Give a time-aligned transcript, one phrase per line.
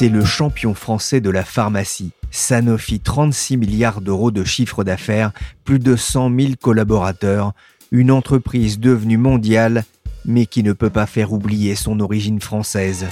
[0.00, 2.12] C'est le champion français de la pharmacie.
[2.30, 5.32] Sanofi, 36 milliards d'euros de chiffre d'affaires,
[5.62, 7.52] plus de 100 000 collaborateurs,
[7.90, 9.84] une entreprise devenue mondiale,
[10.24, 13.08] mais qui ne peut pas faire oublier son origine française.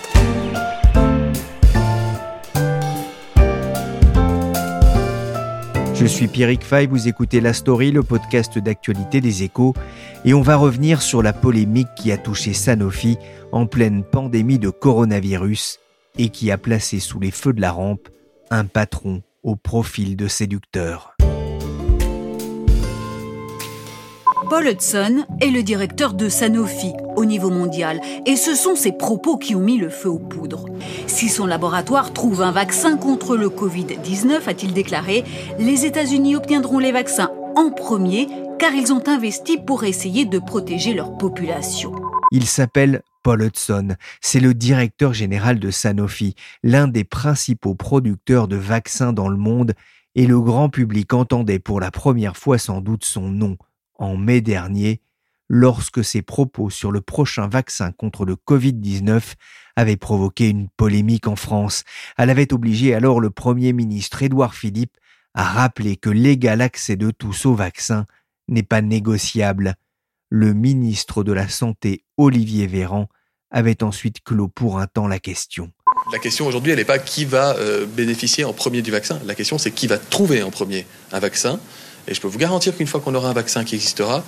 [5.94, 9.74] Je suis Pierrick Fay, vous écoutez La Story, le podcast d'actualité des échos,
[10.24, 13.18] et on va revenir sur la polémique qui a touché Sanofi
[13.52, 15.80] en pleine pandémie de coronavirus
[16.18, 18.08] et qui a placé sous les feux de la rampe
[18.50, 21.14] un patron au profil de séducteur.
[24.50, 29.36] Paul Hudson est le directeur de Sanofi au niveau mondial et ce sont ses propos
[29.36, 30.64] qui ont mis le feu aux poudres.
[31.06, 35.24] Si son laboratoire trouve un vaccin contre le Covid-19, a-t-il déclaré,
[35.58, 38.26] les États-Unis obtiendront les vaccins en premier
[38.58, 41.92] car ils ont investi pour essayer de protéger leur population.
[42.30, 48.56] Il s'appelle Paul Hudson, c'est le directeur général de Sanofi, l'un des principaux producteurs de
[48.56, 49.74] vaccins dans le monde,
[50.14, 53.56] et le grand public entendait pour la première fois sans doute son nom
[53.94, 55.00] en mai dernier,
[55.48, 59.34] lorsque ses propos sur le prochain vaccin contre le Covid-19
[59.76, 61.84] avaient provoqué une polémique en France.
[62.16, 64.96] Elle avait obligé alors le Premier ministre Édouard Philippe
[65.34, 68.06] à rappeler que l'égal accès de tous au vaccin
[68.48, 69.76] n'est pas négociable.
[70.30, 73.08] Le ministre de la Santé, Olivier Véran,
[73.50, 75.70] avait ensuite clos pour un temps la question.
[76.12, 79.18] La question aujourd'hui, elle n'est pas qui va euh, bénéficier en premier du vaccin.
[79.24, 81.58] La question, c'est qui va trouver en premier un vaccin.
[82.06, 84.22] Et je peux vous garantir qu'une fois qu'on aura un vaccin qui existera,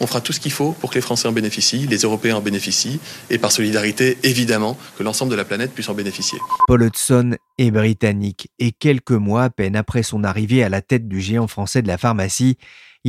[0.00, 2.40] on fera tout ce qu'il faut pour que les Français en bénéficient, les Européens en
[2.40, 3.00] bénéficient,
[3.30, 6.38] et par solidarité, évidemment, que l'ensemble de la planète puisse en bénéficier.
[6.66, 11.08] Paul Hudson est britannique, et quelques mois à peine après son arrivée à la tête
[11.08, 12.58] du géant français de la pharmacie,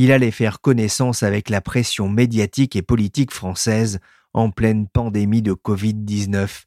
[0.02, 4.00] il allait faire connaissance avec la pression médiatique et politique française
[4.32, 6.62] en pleine pandémie de Covid-19.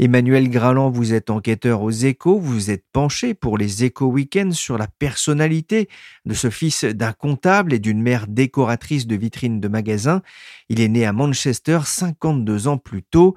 [0.00, 4.78] Emmanuel Graland, vous êtes enquêteur aux échos, vous êtes penché pour les échos week-ends sur
[4.78, 5.88] la personnalité
[6.24, 10.20] de ce fils d'un comptable et d'une mère décoratrice de vitrines de magasins.
[10.68, 13.36] Il est né à Manchester 52 ans plus tôt.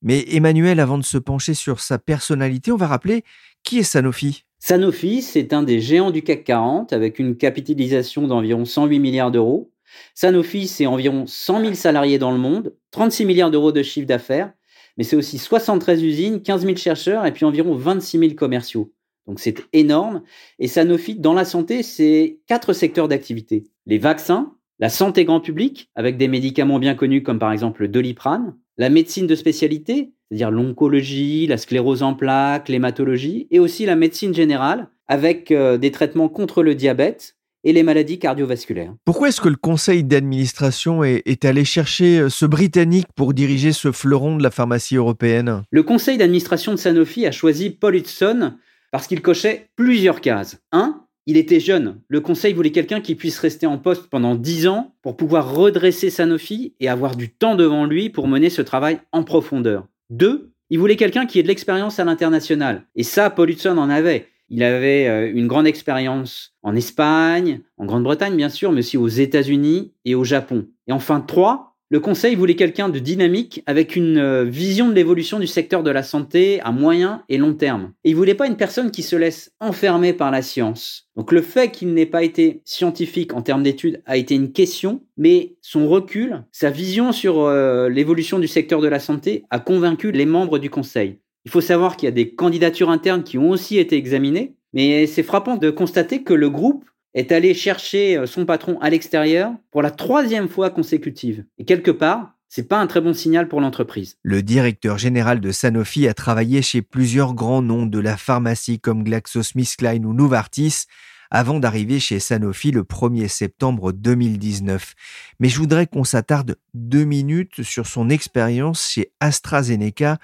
[0.00, 3.24] Mais Emmanuel, avant de se pencher sur sa personnalité, on va rappeler
[3.62, 8.66] qui est Sanofi Sanofi, c'est un des géants du CAC 40 avec une capitalisation d'environ
[8.66, 9.72] 108 milliards d'euros.
[10.14, 14.52] Sanofi, c'est environ 100 000 salariés dans le monde, 36 milliards d'euros de chiffre d'affaires,
[14.98, 18.92] mais c'est aussi 73 usines, 15 000 chercheurs et puis environ 26 000 commerciaux.
[19.26, 20.22] Donc c'est énorme.
[20.58, 23.64] Et Sanofi, dans la santé, c'est quatre secteurs d'activité.
[23.86, 27.88] Les vaccins, la santé grand public, avec des médicaments bien connus comme par exemple le
[27.88, 33.94] doliprane, la médecine de spécialité, c'est-à-dire l'oncologie, la sclérose en plaques, l'hématologie, et aussi la
[33.94, 38.94] médecine générale, avec euh, des traitements contre le diabète, et les maladies cardiovasculaires.
[39.04, 43.92] Pourquoi est-ce que le conseil d'administration est, allé chercher euh, ce Britannique pour diriger ce
[43.92, 45.62] fleuron de la pharmacie européenne?
[45.70, 48.54] Le conseil d'administration de Sanofi a choisi Paul Hudson
[48.92, 50.62] parce qu'il cochait plusieurs cases.
[50.72, 52.00] Un, il était jeune.
[52.08, 56.10] Le conseil voulait quelqu'un qui puisse rester en poste pendant dix ans pour pouvoir redresser
[56.10, 59.86] Sanofi et avoir du temps devant lui pour mener ce travail en profondeur.
[60.10, 62.84] Deux, il voulait quelqu'un qui ait de l'expérience à l'international.
[62.96, 64.28] Et ça, Paul Hudson en avait.
[64.48, 69.08] Il avait euh, une grande expérience en Espagne, en Grande-Bretagne bien sûr, mais aussi aux
[69.08, 70.66] États-Unis et au Japon.
[70.88, 75.40] Et enfin, trois, le Conseil voulait quelqu'un de dynamique avec une euh, vision de l'évolution
[75.40, 77.90] du secteur de la santé à moyen et long terme.
[78.04, 81.08] Et il voulait pas une personne qui se laisse enfermer par la science.
[81.16, 85.02] Donc le fait qu'il n'ait pas été scientifique en termes d'études a été une question,
[85.16, 90.12] mais son recul, sa vision sur euh, l'évolution du secteur de la santé a convaincu
[90.12, 91.18] les membres du Conseil.
[91.44, 95.08] Il faut savoir qu'il y a des candidatures internes qui ont aussi été examinées, mais
[95.08, 96.84] c'est frappant de constater que le groupe
[97.14, 101.44] est allé chercher euh, son patron à l'extérieur pour la troisième fois consécutive.
[101.58, 104.16] Et quelque part, c'est pas un très bon signal pour l'entreprise.
[104.22, 109.04] Le directeur général de Sanofi a travaillé chez plusieurs grands noms de la pharmacie comme
[109.04, 110.86] GlaxoSmithKline ou Novartis
[111.30, 114.94] avant d'arriver chez Sanofi le 1er septembre 2019.
[115.38, 120.18] Mais je voudrais qu'on s'attarde deux minutes sur son expérience chez AstraZeneca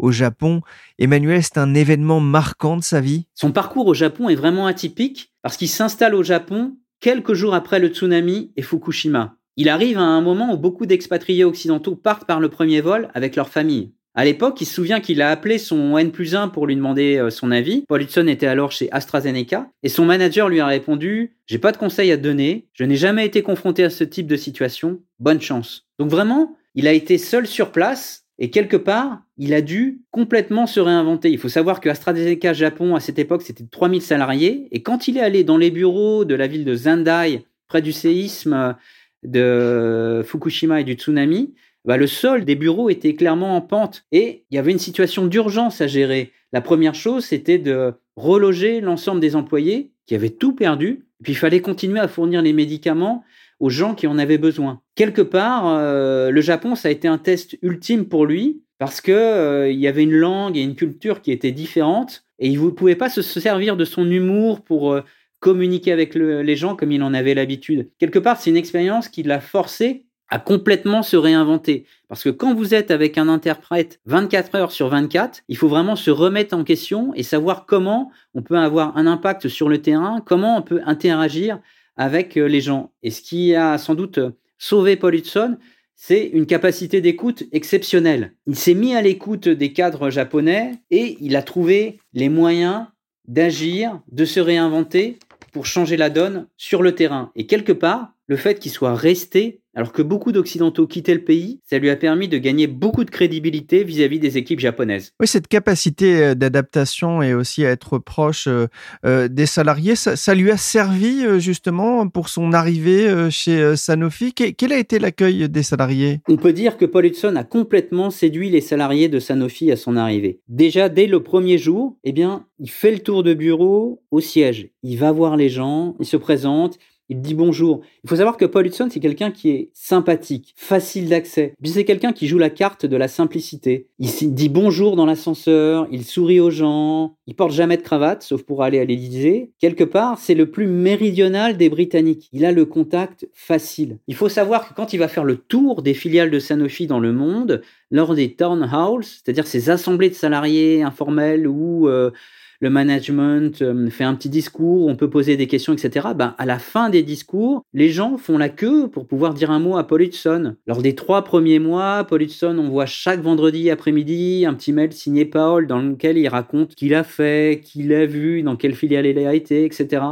[0.00, 0.62] au Japon.
[0.98, 3.26] Emmanuel, c'est un événement marquant de sa vie?
[3.34, 7.78] Son parcours au Japon est vraiment atypique parce qu'il s'installe au Japon quelques jours après
[7.78, 9.36] le tsunami et Fukushima.
[9.56, 13.36] Il arrive à un moment où beaucoup d'expatriés occidentaux partent par le premier vol avec
[13.36, 13.92] leur famille.
[14.14, 17.16] À l'époque, il se souvient qu'il a appelé son N plus 1 pour lui demander
[17.16, 17.84] euh, son avis.
[17.86, 21.76] Paul Hudson était alors chez AstraZeneca et son manager lui a répondu J'ai pas de
[21.76, 25.40] conseils à te donner, je n'ai jamais été confronté à ce type de situation, bonne
[25.40, 25.86] chance.
[25.98, 30.66] Donc vraiment, il a été seul sur place et quelque part, il a dû complètement
[30.66, 31.30] se réinventer.
[31.30, 34.66] Il faut savoir que AstraZeneca Japon, à cette époque, c'était 3000 salariés.
[34.72, 37.92] Et quand il est allé dans les bureaux de la ville de Zendai, près du
[37.92, 38.74] séisme
[39.22, 41.52] de Fukushima et du tsunami,
[41.84, 45.26] bah, le sol des bureaux était clairement en pente et il y avait une situation
[45.26, 46.32] d'urgence à gérer.
[46.54, 51.04] La première chose, c'était de reloger l'ensemble des employés qui avaient tout perdu.
[51.20, 53.22] Et puis il fallait continuer à fournir les médicaments
[53.60, 54.80] aux gens qui en avaient besoin.
[54.96, 59.12] Quelque part, euh, le Japon, ça a été un test ultime pour lui parce que
[59.12, 62.70] euh, il y avait une langue et une culture qui étaient différentes et il ne
[62.70, 65.02] pouvait pas se servir de son humour pour euh,
[65.38, 67.88] communiquer avec les gens comme il en avait l'habitude.
[68.00, 71.84] Quelque part, c'est une expérience qui l'a forcé à complètement se réinventer.
[72.08, 75.96] Parce que quand vous êtes avec un interprète 24 heures sur 24, il faut vraiment
[75.96, 80.22] se remettre en question et savoir comment on peut avoir un impact sur le terrain,
[80.24, 81.60] comment on peut interagir
[81.96, 82.92] avec euh, les gens.
[83.02, 84.20] Et ce qui a sans doute
[84.56, 85.58] sauvé Paul Hudson,
[85.96, 88.32] c'est une capacité d'écoute exceptionnelle.
[88.46, 92.86] Il s'est mis à l'écoute des cadres japonais et il a trouvé les moyens
[93.28, 95.18] d'agir, de se réinventer
[95.52, 97.32] pour changer la donne sur le terrain.
[97.36, 101.60] Et quelque part, le fait qu'il soit resté, alors que beaucoup d'Occidentaux quittaient le pays,
[101.64, 105.12] ça lui a permis de gagner beaucoup de crédibilité vis-à-vis des équipes japonaises.
[105.20, 108.66] Oui, cette capacité euh, d'adaptation et aussi à être proche euh,
[109.04, 114.32] euh, des salariés, ça, lui a servi justement pour son arrivée chez Sanofi.
[114.32, 116.20] Quel a été l'accueil des salariés?
[116.28, 119.96] On peut dire que Paul Hudson a complètement séduit les salariés de Sanofi à son
[119.96, 120.40] arrivée.
[120.48, 124.70] Déjà, dès le premier jour, eh bien, il fait le tour de bureau au siège.
[124.82, 126.78] Il va voir les gens, il se présente,
[127.10, 127.80] il dit bonjour.
[128.04, 131.54] Il faut savoir que Paul Hudson, c'est quelqu'un qui est sympathique, facile d'accès.
[131.60, 133.88] Puis c'est quelqu'un qui joue la carte de la simplicité.
[133.98, 138.44] Il dit bonjour dans l'ascenseur, il sourit aux gens, il porte jamais de cravate, sauf
[138.44, 139.50] pour aller à l'Élysée.
[139.58, 142.28] Quelque part, c'est le plus méridional des Britanniques.
[142.32, 143.98] Il a le contact facile.
[144.06, 147.00] Il faut savoir que quand il va faire le tour des filiales de Sanofi dans
[147.00, 147.60] le monde,
[147.90, 152.12] lors des town halls, c'est-à-dire ces assemblées de salariés informels ou euh,
[152.60, 156.08] le management euh, fait un petit discours, on peut poser des questions, etc.
[156.14, 159.58] Ben, à la fin des discours, les gens font la queue pour pouvoir dire un
[159.58, 160.56] mot à Paul Hudson.
[160.66, 164.92] Lors des trois premiers mois, Paul Hudson, on voit chaque vendredi après-midi un petit mail
[164.92, 169.06] signé Paul dans lequel il raconte qu'il a fait, qu'il a vu, dans quelle filiale
[169.06, 170.02] il a été, etc.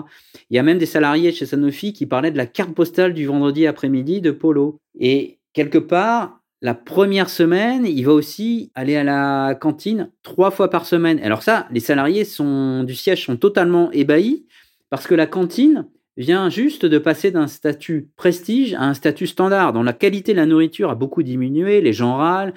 [0.50, 3.26] Il y a même des salariés chez Sanofi qui parlaient de la carte postale du
[3.26, 4.80] vendredi après-midi de Polo.
[4.98, 10.70] Et quelque part, la première semaine, il va aussi aller à la cantine trois fois
[10.70, 11.20] par semaine.
[11.20, 14.46] Alors ça, les salariés du siège sont totalement ébahis
[14.90, 19.72] parce que la cantine vient juste de passer d'un statut prestige à un statut standard,
[19.72, 22.54] dont la qualité de la nourriture a beaucoup diminué, les gens râlent,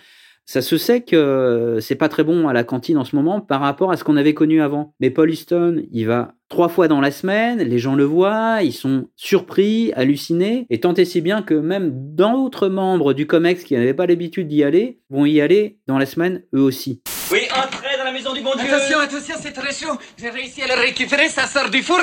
[0.52, 3.62] ça se sait que c'est pas très bon à la cantine en ce moment par
[3.62, 4.94] rapport à ce qu'on avait connu avant.
[5.00, 8.74] Mais Paul Easton, il va trois fois dans la semaine, les gens le voient, ils
[8.74, 13.76] sont surpris, hallucinés, et tant et si bien que même d'autres membres du COMEX qui
[13.76, 17.02] n'avaient pas l'habitude d'y aller vont y aller dans la semaine eux aussi.
[17.32, 20.64] Oui, entrez dans la maison du bon Dieu Attention, attention, c'est très chaud J'ai réussi
[20.64, 22.02] à le récupérer, ça sort du four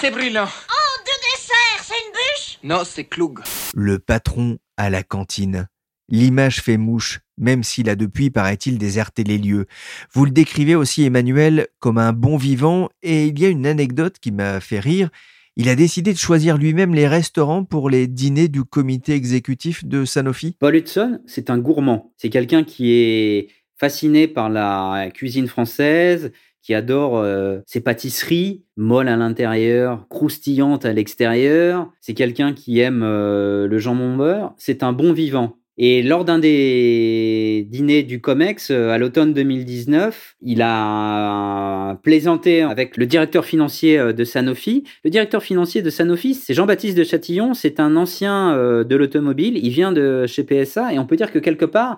[0.00, 2.58] C'est brûlant Oh, de dessert, c'est une bûche?
[2.62, 3.40] Non, c'est Cloug.
[3.74, 5.68] Le patron à la cantine.
[6.10, 9.66] L'image fait mouche, même s'il a depuis, paraît-il, déserté les lieux.
[10.12, 14.16] Vous le décrivez aussi, Emmanuel, comme un bon vivant, et il y a une anecdote
[14.20, 15.10] qui m'a fait rire.
[15.56, 20.04] Il a décidé de choisir lui-même les restaurants pour les dîners du comité exécutif de
[20.04, 20.56] Sanofi.
[20.58, 22.12] Paul Hudson, c'est un gourmand.
[22.16, 26.32] C'est quelqu'un qui est fasciné par la cuisine française,
[26.62, 31.90] qui adore euh, ses pâtisseries, molles à l'intérieur, croustillantes à l'extérieur.
[32.00, 34.54] C'est quelqu'un qui aime euh, le jambon beurre.
[34.58, 35.56] C'est un bon vivant.
[35.82, 42.98] Et lors d'un des dîners du COMEX euh, à l'automne 2019, il a plaisanté avec
[42.98, 44.84] le directeur financier euh, de Sanofi.
[45.04, 49.56] Le directeur financier de Sanofi, c'est Jean-Baptiste de Châtillon, c'est un ancien euh, de l'automobile,
[49.56, 51.96] il vient de chez PSA et on peut dire que quelque part,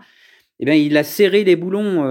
[0.61, 2.05] eh bien, il a serré les boulons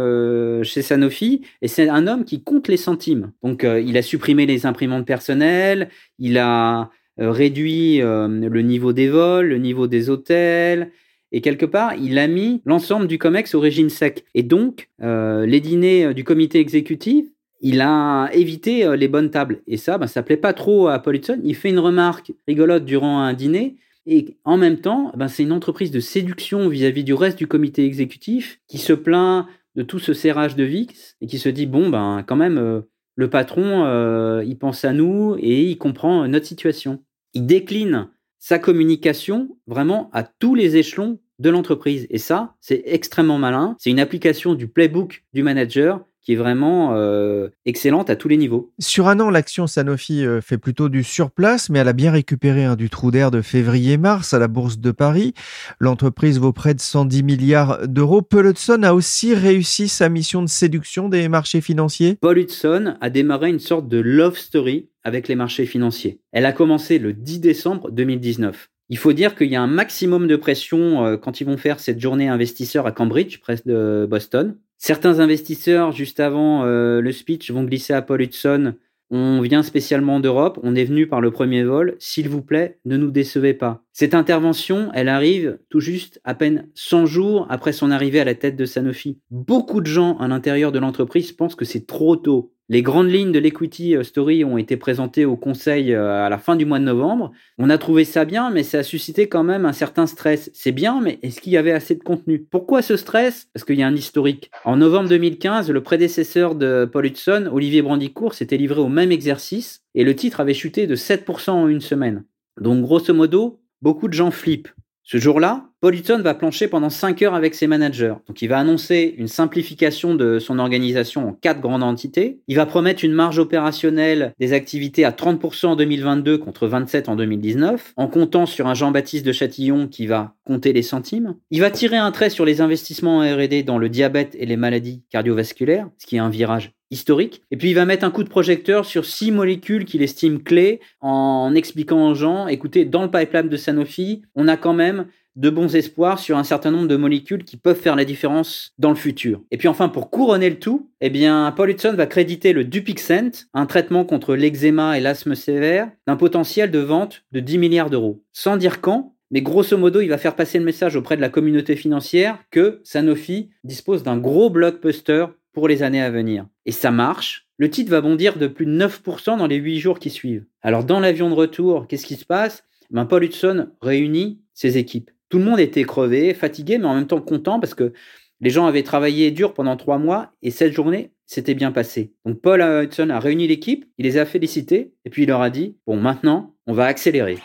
[0.63, 3.31] chez Sanofi et c'est un homme qui compte les centimes.
[3.43, 5.87] Donc, il a supprimé les imprimantes personnelles,
[6.19, 10.91] il a réduit le niveau des vols, le niveau des hôtels,
[11.31, 14.25] et quelque part, il a mis l'ensemble du COMEX au régime sec.
[14.33, 17.25] Et donc, euh, les dîners euh, du comité exécutif,
[17.61, 19.61] il a évité euh, les bonnes tables.
[19.67, 21.39] Et ça, ben, ça plaît pas trop à Paul Hudson.
[21.43, 23.77] Il fait une remarque rigolote durant un dîner.
[24.05, 27.85] Et en même temps, ben, c'est une entreprise de séduction vis-à-vis du reste du comité
[27.85, 29.45] exécutif qui se plaint
[29.75, 32.83] de tout ce serrage de VIX et qui se dit, bon, ben, quand même,
[33.15, 37.03] le patron, il pense à nous et il comprend notre situation.
[37.33, 38.09] Il décline
[38.41, 42.07] sa communication vraiment à tous les échelons de l'entreprise.
[42.09, 43.75] Et ça, c'est extrêmement malin.
[43.79, 48.37] C'est une application du playbook du manager qui est vraiment euh, excellente à tous les
[48.37, 48.71] niveaux.
[48.79, 52.63] Sur un an, l'action Sanofi euh, fait plutôt du surplace, mais elle a bien récupéré
[52.63, 55.33] un du trou d'air de février-mars à la Bourse de Paris.
[55.79, 58.21] L'entreprise vaut près de 110 milliards d'euros.
[58.21, 62.17] Paul Hudson a aussi réussi sa mission de séduction des marchés financiers.
[62.21, 66.19] Paul Hudson a démarré une sorte de love story avec les marchés financiers.
[66.31, 68.69] Elle a commencé le 10 décembre 2019.
[68.89, 71.79] Il faut dire qu'il y a un maximum de pression euh, quand ils vont faire
[71.79, 74.57] cette journée investisseur à Cambridge, près de Boston.
[74.83, 78.73] Certains investisseurs, juste avant euh, le speech, vont glisser à Paul Hudson
[79.11, 82.97] On vient spécialement d'Europe, on est venu par le premier vol, s'il vous plaît, ne
[82.97, 83.83] nous décevez pas.
[83.93, 88.33] Cette intervention, elle arrive tout juste à peine 100 jours après son arrivée à la
[88.33, 89.19] tête de Sanofi.
[89.29, 92.51] Beaucoup de gens à l'intérieur de l'entreprise pensent que c'est trop tôt.
[92.71, 96.37] Les grandes lignes de l'Equity euh, Story ont été présentées au Conseil euh, à la
[96.37, 97.33] fin du mois de novembre.
[97.57, 100.49] On a trouvé ça bien, mais ça a suscité quand même un certain stress.
[100.53, 102.47] C'est bien, mais est-ce qu'il y avait assez de contenu?
[102.49, 103.49] Pourquoi ce stress?
[103.53, 104.51] Parce qu'il y a un historique.
[104.63, 109.81] En novembre 2015, le prédécesseur de Paul Hudson, Olivier Brandicourt, s'était livré au même exercice
[109.93, 112.23] et le titre avait chuté de 7% en une semaine.
[112.61, 114.69] Donc grosso modo, beaucoup de gens flippent.
[115.11, 118.13] Ce jour-là, Hudson va plancher pendant 5 heures avec ses managers.
[118.29, 122.39] Donc il va annoncer une simplification de son organisation en quatre grandes entités.
[122.47, 127.17] Il va promettre une marge opérationnelle des activités à 30% en 2022 contre 27 en
[127.17, 131.35] 2019, en comptant sur un Jean-Baptiste de Châtillon qui va compter les centimes.
[131.49, 134.55] Il va tirer un trait sur les investissements en R&D dans le diabète et les
[134.55, 137.41] maladies cardiovasculaires, ce qui est un virage historique.
[137.49, 140.79] Et puis il va mettre un coup de projecteur sur six molécules qu'il estime clés
[140.99, 145.49] en expliquant aux gens, écoutez, dans le pipeline de Sanofi, on a quand même de
[145.49, 148.95] bons espoirs sur un certain nombre de molécules qui peuvent faire la différence dans le
[148.95, 149.41] futur.
[149.51, 153.47] Et puis enfin, pour couronner le tout, eh bien, Paul Hudson va créditer le Dupixent,
[153.53, 158.21] un traitement contre l'eczéma et l'asthme sévère, d'un potentiel de vente de 10 milliards d'euros.
[158.33, 161.29] Sans dire quand, mais grosso modo, il va faire passer le message auprès de la
[161.29, 166.45] communauté financière que Sanofi dispose d'un gros blockbuster pour les années à venir.
[166.65, 167.47] Et ça marche.
[167.57, 170.45] Le titre va bondir de plus de 9% dans les 8 jours qui suivent.
[170.61, 172.63] Alors dans l'avion de retour, qu'est-ce qui se passe?
[172.89, 175.11] Ben, Paul Hudson réunit ses équipes.
[175.29, 177.93] Tout le monde était crevé, fatigué, mais en même temps content parce que
[178.41, 182.13] les gens avaient travaillé dur pendant trois mois et cette journée s'était bien passée.
[182.25, 185.49] Donc Paul Hudson a réuni l'équipe, il les a félicités et puis il leur a
[185.49, 187.37] dit Bon, maintenant, on va accélérer.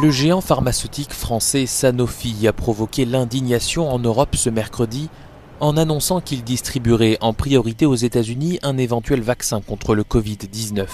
[0.00, 5.10] Le géant pharmaceutique français Sanofi a provoqué l'indignation en Europe ce mercredi
[5.58, 10.86] en annonçant qu'il distribuerait en priorité aux États-Unis un éventuel vaccin contre le Covid-19.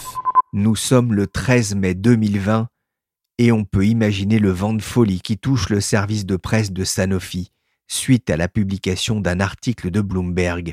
[0.54, 2.68] Nous sommes le 13 mai 2020
[3.36, 6.84] et on peut imaginer le vent de folie qui touche le service de presse de
[6.84, 7.50] Sanofi
[7.88, 10.72] suite à la publication d'un article de Bloomberg.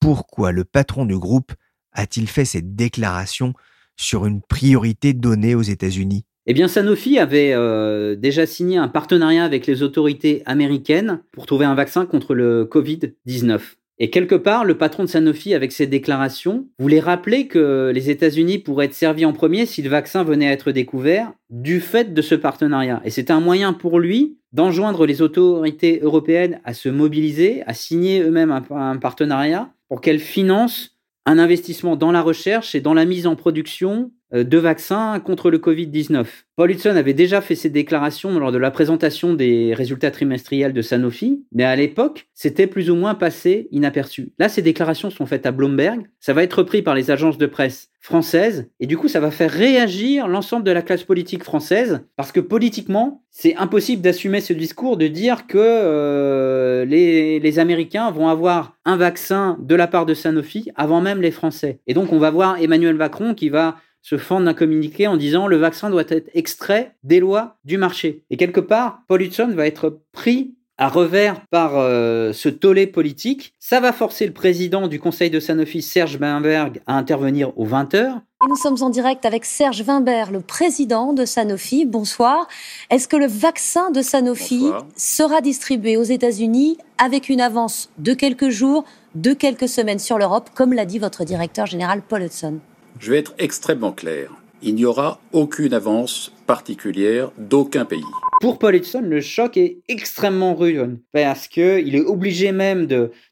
[0.00, 1.52] Pourquoi le patron du groupe
[1.92, 3.52] a-t-il fait cette déclaration
[3.98, 6.24] sur une priorité donnée aux États-Unis?
[6.50, 11.66] Eh bien, Sanofi avait euh, déjà signé un partenariat avec les autorités américaines pour trouver
[11.66, 13.60] un vaccin contre le Covid-19.
[13.98, 18.58] Et quelque part, le patron de Sanofi, avec ses déclarations, voulait rappeler que les États-Unis
[18.58, 22.22] pourraient être servis en premier si le vaccin venait à être découvert du fait de
[22.22, 23.02] ce partenariat.
[23.04, 28.22] Et c'était un moyen pour lui d'enjoindre les autorités européennes à se mobiliser, à signer
[28.22, 33.26] eux-mêmes un, partenariat pour qu'elles financent un investissement dans la recherche et dans la mise
[33.26, 36.26] en production de vaccins contre le Covid-19.
[36.58, 40.82] Paul Hudson avait déjà fait ses déclarations lors de la présentation des résultats trimestriels de
[40.82, 44.32] Sanofi, mais à l'époque, c'était plus ou moins passé inaperçu.
[44.40, 47.46] Là, ces déclarations sont faites à Bloomberg, ça va être repris par les agences de
[47.46, 52.00] presse françaises, et du coup, ça va faire réagir l'ensemble de la classe politique française,
[52.16, 58.28] parce que politiquement, c'est impossible d'assumer ce discours de dire que euh, les Américains vont
[58.28, 61.78] avoir un vaccin de la part de Sanofi avant même les Français.
[61.86, 65.46] Et donc, on va voir Emmanuel Macron qui va se fendent d'un communiqué en disant
[65.46, 68.24] le vaccin doit être extrait des lois du marché.
[68.30, 73.52] Et quelque part, Paul Hudson va être pris à revers par euh, ce tollé politique.
[73.58, 78.20] Ça va forcer le président du conseil de Sanofi, Serge Weinberg, à intervenir aux 20h.
[78.48, 81.84] nous sommes en direct avec Serge Weinberg, le président de Sanofi.
[81.84, 82.46] Bonsoir.
[82.90, 88.50] Est-ce que le vaccin de Sanofi sera distribué aux États-Unis avec une avance de quelques
[88.50, 88.84] jours,
[89.16, 92.60] de quelques semaines sur l'Europe, comme l'a dit votre directeur général Paul Hudson?
[92.98, 94.30] Je vais être extrêmement clair.
[94.62, 98.02] Il n'y aura aucune avance particulière d'aucun pays.
[98.40, 102.86] Pour Paul Hudson, le choc est extrêmement rude parce qu'il est obligé même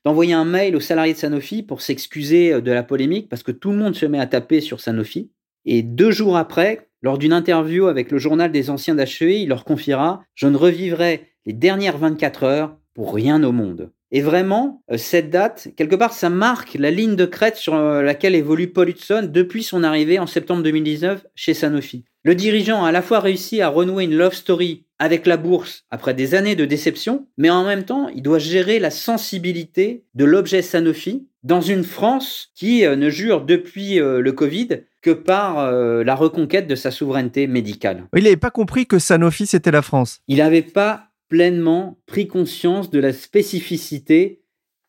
[0.05, 3.71] d'envoyer un mail aux salariés de Sanofi pour s'excuser de la polémique parce que tout
[3.71, 5.31] le monde se met à taper sur Sanofi.
[5.65, 9.65] Et deux jours après, lors d'une interview avec le journal des anciens d'HEI, il leur
[9.65, 13.91] confiera Je ne revivrai les dernières 24 heures pour rien au monde.
[14.17, 18.01] Et vraiment, euh, cette date, quelque part, ça marque la ligne de crête sur euh,
[18.01, 22.07] laquelle évolue Paul Hudson depuis son arrivée en septembre 2019 chez Sanofi.
[22.25, 25.85] Le dirigeant a à la fois réussi à renouer une love story avec la bourse
[25.91, 30.25] après des années de déception, mais en même temps, il doit gérer la sensibilité de
[30.25, 34.69] l'objet Sanofi dans une France qui euh, ne jure depuis le Covid
[35.03, 38.05] que par la reconquête de sa souveraineté médicale.
[38.17, 40.21] Il n'avait pas compris que Sanofi, c'était la France.
[40.27, 44.43] Il n'avait pas pleinement pris conscience de la spécificité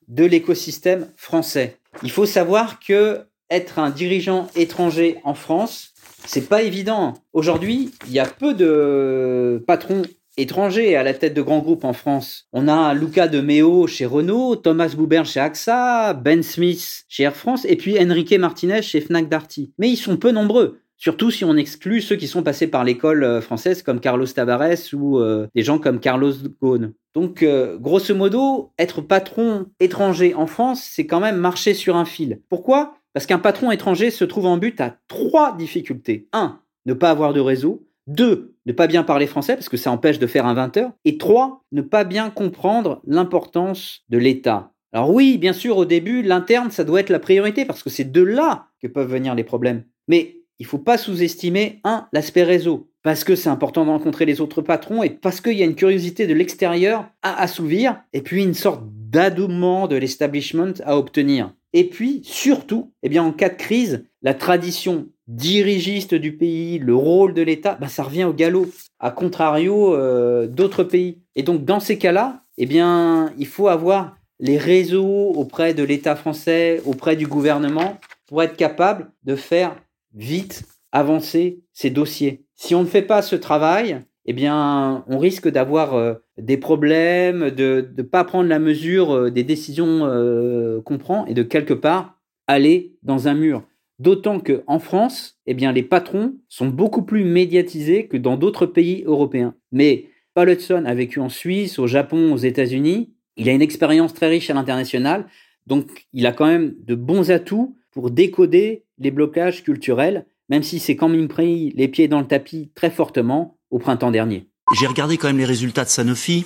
[0.08, 1.77] de l'écosystème français.
[2.03, 5.94] Il faut savoir que être un dirigeant étranger en France,
[6.25, 7.13] c'est pas évident.
[7.34, 10.03] Aujourd'hui, il y a peu de patrons
[10.38, 12.48] étrangers à la tête de grands groupes en France.
[12.53, 17.36] On a Luca de Meo chez Renault, Thomas Buber chez AXA, Ben Smith chez Air
[17.36, 19.74] France et puis Enrique Martinez chez Fnac Darty.
[19.77, 20.79] Mais ils sont peu nombreux.
[20.98, 24.94] Surtout si on exclut ceux qui sont passés par l'école euh, française comme Carlos Tavares
[24.94, 26.94] ou euh, des gens comme Carlos Ghosn.
[27.13, 32.06] Donc, euh, grosso modo, être patron étranger en France, c'est quand même marcher sur un
[32.06, 32.42] fil.
[32.50, 32.96] Pourquoi?
[33.13, 36.27] Parce qu'un patron étranger se trouve en but à trois difficultés.
[36.34, 37.88] Un, ne pas avoir de réseau.
[38.08, 40.92] Deux, ne pas bien parler français parce que ça empêche de faire un 20 heures.
[41.06, 44.72] Et trois, ne pas bien comprendre l'importance de l'État.
[44.94, 48.12] Alors oui, bien sûr, au début, l'interne, ça doit être la priorité parce que c'est
[48.12, 49.84] de là que peuvent venir les problèmes.
[50.08, 54.42] Mais il faut pas sous-estimer, un, l'aspect réseau, parce que c'est important de rencontrer les
[54.42, 58.44] autres patrons et parce qu'il y a une curiosité de l'extérieur à assouvir, et puis
[58.44, 61.54] une sorte d'adoubement de l'establishment à obtenir.
[61.74, 66.96] Et puis, surtout, eh bien, en cas de crise, la tradition dirigiste du pays, le
[66.96, 68.68] rôle de l'État, bah, ça revient au galop,
[69.00, 71.20] à contrario euh, d'autres pays.
[71.36, 76.16] Et donc, dans ces cas-là, eh bien, il faut avoir les réseaux auprès de l'État
[76.16, 79.76] français, auprès du gouvernement, pour être capable de faire
[80.17, 82.43] vite avancer ces dossiers.
[82.55, 87.50] Si on ne fait pas ce travail, eh bien, on risque d'avoir euh, des problèmes,
[87.51, 91.74] de ne pas prendre la mesure euh, des décisions euh, qu'on prend et de quelque
[91.74, 93.63] part aller dans un mur.
[94.00, 99.03] D'autant qu'en France, eh bien, les patrons sont beaucoup plus médiatisés que dans d'autres pays
[99.05, 99.55] européens.
[99.71, 103.13] Mais Paul Hudson a vécu en Suisse, au Japon, aux États-Unis.
[103.38, 105.25] Il a une expérience très riche à l'international.
[105.65, 110.77] Donc, il a quand même de bons atouts pour décoder les blocages culturels, même si
[110.77, 114.49] c'est quand même pris les pieds dans le tapis très fortement au printemps dernier.
[114.79, 116.45] J'ai regardé quand même les résultats de Sanofi.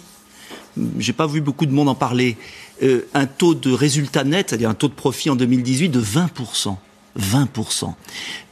[0.98, 2.38] J'ai pas vu beaucoup de monde en parler.
[2.84, 6.78] Euh, un taux de résultat net, c'est-à-dire un taux de profit en 2018 de 20%.
[7.20, 7.96] 20%.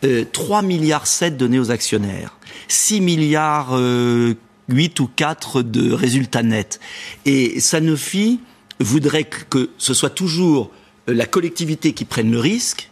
[0.03, 2.37] Euh, 3 milliards 7 donnés aux actionnaires.
[2.67, 4.33] 6 milliards euh,
[4.67, 6.81] 8 ou 4 de résultats nets.
[7.23, 8.41] Et Sanofi
[8.81, 10.69] voudrait que ce soit toujours
[11.07, 12.88] la collectivité qui prenne le risque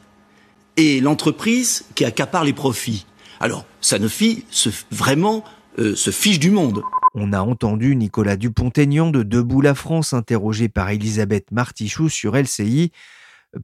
[0.77, 3.05] et l'entreprise qui accapare les profits.
[3.39, 5.43] Alors, Sanofi se, vraiment
[5.79, 6.81] euh, se fiche du monde.
[7.13, 12.91] On a entendu Nicolas Dupont-Aignan de Debout la France interrogé par Elisabeth Martichoux sur LCI.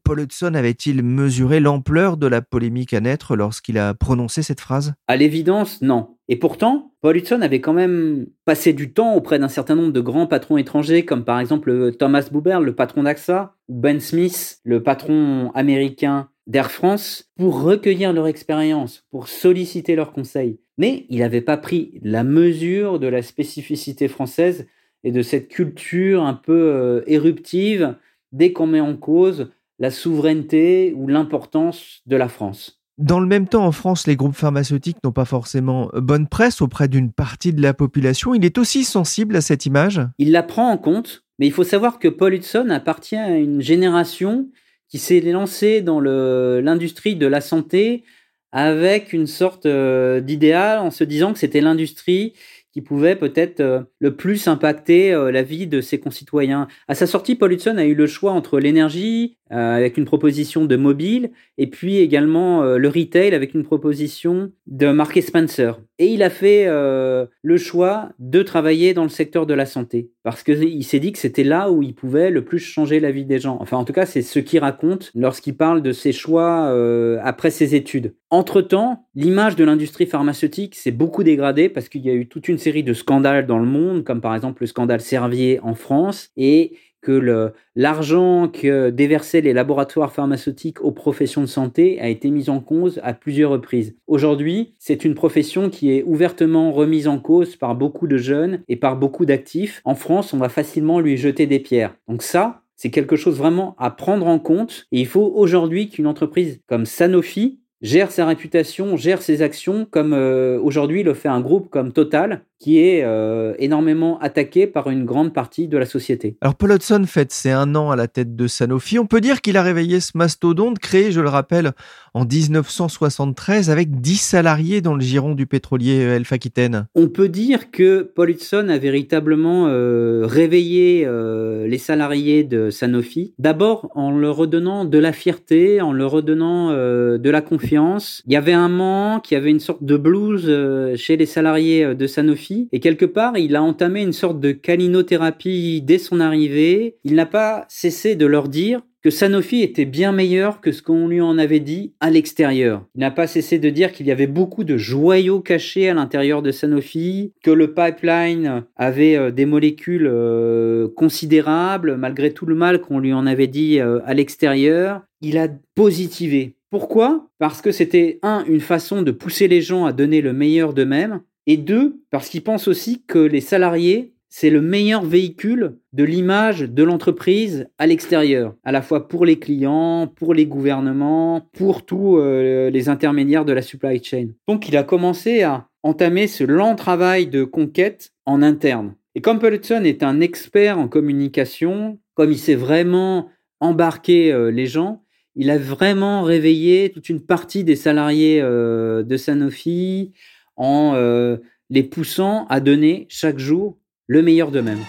[0.03, 4.93] Paul Hudson avait-il mesuré l'ampleur de la polémique à naître lorsqu'il a prononcé cette phrase?
[5.07, 6.17] À l'évidence, non.
[6.29, 9.99] Et pourtant, Paul Hudson avait quand même passé du temps auprès d'un certain nombre de
[9.99, 14.81] grands patrons étrangers, comme par exemple Thomas Buber, le patron d'AXA, ou Ben Smith, le
[14.81, 20.59] patron américain d'Air France pour recueillir leur expérience, pour solliciter leurs conseils.
[20.77, 24.67] Mais il n'avait pas pris la mesure de la spécificité française
[25.03, 27.95] et de cette culture un peu euh, éruptive
[28.31, 32.79] dès qu'on met en cause la souveraineté ou l'importance de la France.
[32.99, 36.87] Dans le même temps, en France, les groupes pharmaceutiques n'ont pas forcément bonne presse auprès
[36.87, 38.35] d'une partie de la population.
[38.35, 39.99] Il est aussi sensible à cette image?
[40.19, 43.61] Il la prend en compte, mais il faut savoir que Paul Hudson appartient à une
[43.61, 44.47] génération
[44.89, 48.03] qui s'est lancé dans l'industrie de la santé
[48.51, 52.33] avec une sorte euh, d'idéal en se disant que c'était l'industrie
[52.73, 56.67] qui pouvait peut-être euh, le plus impacter euh, la vie de ses concitoyens.
[56.87, 60.65] À sa sortie, Paul Hudson a eu le choix entre l'énergie, euh, avec une proposition
[60.65, 65.79] de mobile, et puis également le retail avec une proposition de Mark Spencer.
[65.99, 70.41] Et il a fait le choix de travailler dans le secteur de la santé, parce
[70.41, 73.37] qu'il s'est dit que c'était là où il pouvait le plus changer la vie des
[73.37, 73.57] gens.
[73.61, 76.73] Enfin, en tout cas, c'est ce qu'il raconte lorsqu'il parle de ses choix
[77.21, 78.15] après ses études.
[78.31, 82.57] Entre-temps, l'image de l'industrie pharmaceutique s'est beaucoup dégradée parce qu'il y a eu toute une
[82.63, 86.77] série de scandales dans le monde, comme par exemple le scandale Servier en France, et
[87.03, 92.61] que l'argent que déversaient les laboratoires pharmaceutiques aux professions de santé a été mis en
[92.61, 93.95] cause à plusieurs reprises.
[94.07, 98.77] Aujourd'hui, c'est une profession qui est ouvertement remise en cause par beaucoup de jeunes et
[98.77, 99.81] par beaucoup d'actifs.
[99.83, 101.93] En France, on va facilement lui jeter des pierres.
[102.07, 104.87] Donc ça, c'est quelque chose vraiment à prendre en compte.
[104.91, 110.13] Et il faut aujourd'hui qu'une entreprise comme Sanofi gère sa réputation, gère ses actions, comme
[110.13, 115.03] euh, aujourd'hui le fait un groupe comme Total, qui est euh, énormément attaqué par une
[115.03, 116.37] grande partie de la société.
[116.39, 118.97] Alors Paul Hudson fête ses un an à la tête de Sanofi.
[118.99, 121.73] On peut dire qu'il a réveillé ce mastodonte créé, je le rappelle,
[122.13, 126.87] en 1973 avec 10 salariés dans le giron du pétrolier Elf Aquitaine.
[126.95, 133.33] On peut dire que Paul Hudson a véritablement euh, réveillé euh, les salariés de Sanofi.
[133.39, 138.23] D'abord en leur redonnant de la fierté, en leur redonnant de la confiance.
[138.25, 140.49] Il y avait un manque, il y avait une sorte de blues
[140.95, 142.52] chez les salariés de Sanofi.
[142.71, 146.97] Et quelque part, il a entamé une sorte de calinothérapie dès son arrivée.
[147.03, 151.09] Il n'a pas cessé de leur dire que Sanofi était bien meilleur que ce qu'on
[151.09, 152.85] lui en avait dit à l'extérieur.
[152.95, 156.41] Il n'a pas cessé de dire qu'il y avait beaucoup de joyaux cachés à l'intérieur
[156.41, 162.79] de Sanofi, que le pipeline avait euh, des molécules euh, considérables malgré tout le mal
[162.79, 165.01] qu'on lui en avait dit euh, à l'extérieur.
[165.19, 166.55] Il a positivé.
[166.69, 167.27] Pourquoi?
[167.39, 171.21] Parce que c'était un une façon de pousser les gens à donner le meilleur d'eux-mêmes
[171.47, 176.61] et deux, parce qu'ils pensent aussi que les salariés, c'est le meilleur véhicule de l'image
[176.61, 182.17] de l'entreprise à l'extérieur, à la fois pour les clients, pour les gouvernements, pour tous
[182.17, 184.29] euh, les intermédiaires de la supply chain.
[184.47, 188.95] Donc il a commencé à entamer ce lent travail de conquête en interne.
[189.13, 193.29] Et comme Peloton est un expert en communication, comme il sait vraiment
[193.59, 195.03] embarquer euh, les gens,
[195.35, 200.13] il a vraiment réveillé toute une partie des salariés euh, de Sanofi,
[200.55, 201.37] en euh,
[201.69, 204.83] les poussant à donner chaque jour le meilleur d'eux-mêmes.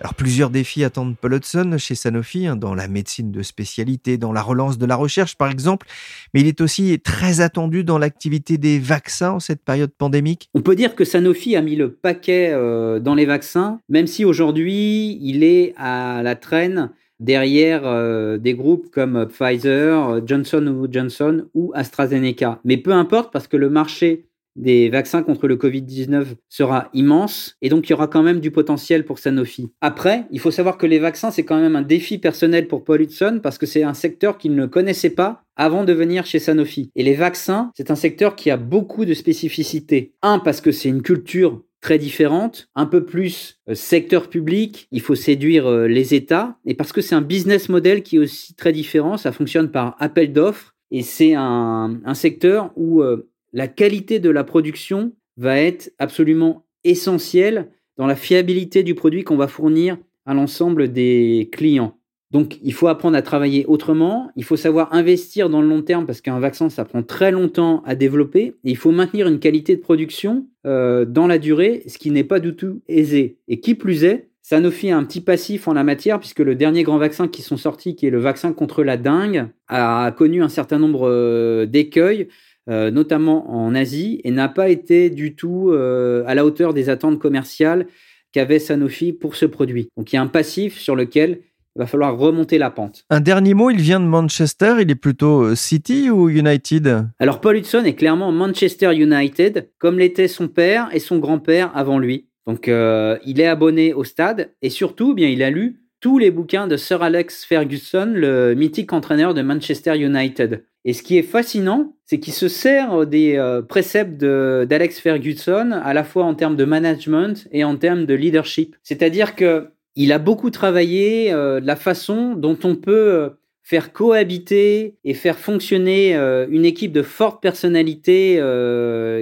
[0.00, 4.32] Alors plusieurs défis attendent Paul Hudson chez Sanofi, hein, dans la médecine de spécialité, dans
[4.32, 5.86] la relance de la recherche par exemple,
[6.32, 10.48] mais il est aussi très attendu dans l'activité des vaccins en cette période pandémique.
[10.54, 14.24] On peut dire que Sanofi a mis le paquet euh, dans les vaccins, même si
[14.24, 21.72] aujourd'hui il est à la traîne derrière euh, des groupes comme Pfizer, Johnson Johnson ou
[21.74, 22.60] AstraZeneca.
[22.64, 24.26] Mais peu importe parce que le marché
[24.56, 28.50] des vaccins contre le Covid-19 sera immense et donc il y aura quand même du
[28.50, 29.68] potentiel pour Sanofi.
[29.80, 33.02] Après, il faut savoir que les vaccins, c'est quand même un défi personnel pour Paul
[33.02, 36.90] Hudson parce que c'est un secteur qu'il ne connaissait pas avant de venir chez Sanofi.
[36.96, 40.14] Et les vaccins, c'est un secteur qui a beaucoup de spécificités.
[40.22, 45.00] Un, parce que c'est une culture très différente, un peu plus euh, secteur public, il
[45.00, 48.54] faut séduire euh, les États, et parce que c'est un business model qui est aussi
[48.54, 54.18] très différent, ça fonctionne par appel d'offres, et c'est un, secteur où euh, la qualité
[54.18, 59.96] de la production va être absolument essentielle dans la fiabilité du produit qu'on va fournir
[60.24, 61.96] à l'ensemble des clients.
[62.36, 64.30] Donc, il faut apprendre à travailler autrement.
[64.36, 67.82] Il faut savoir investir dans le long terme parce qu'un vaccin, ça prend très longtemps
[67.86, 68.52] à développer.
[68.62, 72.24] Et il faut maintenir une qualité de production euh, dans la durée, ce qui n'est
[72.24, 73.38] pas du tout aisé.
[73.48, 76.82] Et qui plus est, Sanofi a un petit passif en la matière puisque le dernier
[76.82, 80.50] grand vaccin qui sont sortis, qui est le vaccin contre la dengue, a connu un
[80.50, 82.28] certain nombre euh, d'écueils,
[82.68, 87.18] euh, notamment en Asie, et n'a pas été du tout à la hauteur des attentes
[87.18, 87.86] commerciales
[88.32, 89.88] qu'avait Sanofi pour ce produit.
[89.96, 91.40] Donc il y a un passif sur lequel
[91.76, 93.04] il va falloir remonter la pente.
[93.10, 97.06] Un dernier mot, il vient de Manchester, il est plutôt euh, City ou United?
[97.18, 101.98] Alors Paul Hudson est clairement Manchester United, comme l'étaient son père et son grand-père avant
[101.98, 102.28] lui.
[102.46, 106.18] Donc euh, il est abonné au stade et surtout, eh bien il a lu tous
[106.18, 110.64] les bouquins de Sir Alex Ferguson, le mythique entraîneur de Manchester United.
[110.86, 115.92] Et ce qui est fascinant, c'est qu'il se sert des euh, préceptes d'Alex Ferguson à
[115.92, 118.76] la fois en termes de management et en termes de leadership.
[118.82, 123.30] C'est-à-dire que il a beaucoup travaillé euh, la façon dont on peut euh,
[123.62, 128.34] faire cohabiter et faire fonctionner euh, une équipe de forte personnalité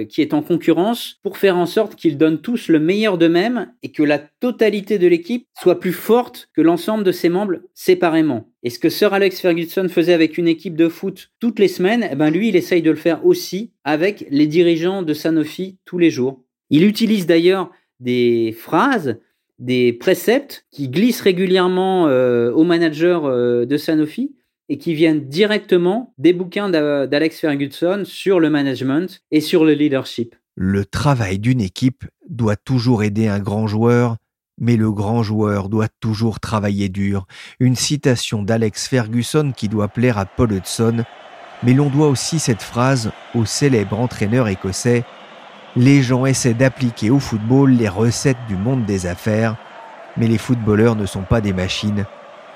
[0.09, 3.91] qui est en concurrence pour faire en sorte qu'ils donnent tous le meilleur d'eux-mêmes et
[3.91, 8.49] que la totalité de l'équipe soit plus forte que l'ensemble de ses membres séparément.
[8.61, 12.07] Et ce que Sir Alex Ferguson faisait avec une équipe de foot toutes les semaines,
[12.11, 15.97] eh ben lui, il essaye de le faire aussi avec les dirigeants de Sanofi tous
[15.97, 16.43] les jours.
[16.69, 19.17] Il utilise d'ailleurs des phrases
[19.59, 24.35] des préceptes qui glissent régulièrement euh, aux managers euh, de Sanofi
[24.67, 30.35] et qui viennent directement des bouquins d'Alex Ferguson sur le management et sur le leadership.
[30.55, 34.17] Le travail d'une équipe doit toujours aider un grand joueur,
[34.57, 37.27] mais le grand joueur doit toujours travailler dur.
[37.59, 41.03] Une citation d'Alex Ferguson qui doit plaire à Paul Hudson,
[41.63, 45.03] mais l'on doit aussi cette phrase au célèbre entraîneur écossais
[45.75, 49.55] les gens essaient d'appliquer au football les recettes du monde des affaires,
[50.17, 52.05] mais les footballeurs ne sont pas des machines,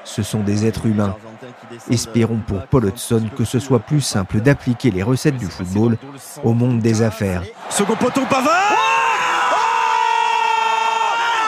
[0.06, 1.16] ce sont des êtres humains.
[1.90, 5.98] Espérons pour Paul Hudson que ce soit plus simple d'appliquer les recettes du football
[6.44, 7.44] au monde des affaires.
[7.70, 8.76] Second poteau Pavard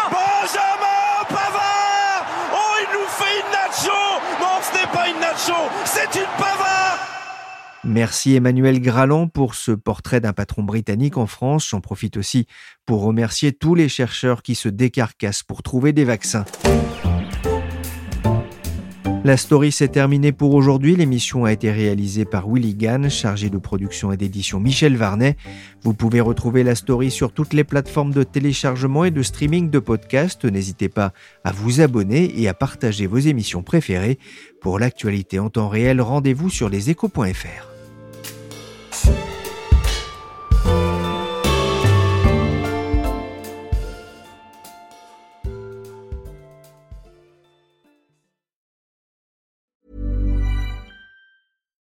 [0.10, 3.97] Benjamin Pavard Oh, il nous fait une nacho
[4.41, 5.53] Non, ce n'est pas une nacho,
[5.86, 6.90] c'est une Pavard
[7.84, 11.67] Merci Emmanuel Graland pour ce portrait d'un patron britannique en France.
[11.70, 12.46] J'en profite aussi
[12.86, 16.46] pour remercier tous les chercheurs qui se décarcassent pour trouver des vaccins.
[19.24, 20.96] La story s'est terminée pour aujourd'hui.
[20.96, 25.38] L'émission a été réalisée par Willy Gann, chargé de production et d'édition Michel Varnet.
[25.84, 29.78] Vous pouvez retrouver la story sur toutes les plateformes de téléchargement et de streaming de
[29.78, 30.46] podcasts.
[30.46, 31.13] N'hésitez pas
[31.44, 34.17] à vous abonner et à partager vos émissions préférées.
[34.60, 37.70] Pour l'actualité en temps réel, rendez-vous sur leséchos.fr.